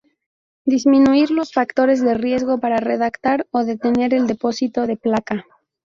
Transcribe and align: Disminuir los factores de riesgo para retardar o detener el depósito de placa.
Disminuir 0.65 1.29
los 1.29 1.53
factores 1.53 2.01
de 2.03 2.15
riesgo 2.15 2.59
para 2.59 2.77
retardar 2.77 3.45
o 3.51 3.63
detener 3.63 4.15
el 4.15 4.25
depósito 4.25 4.87
de 4.87 4.97
placa. 4.97 5.45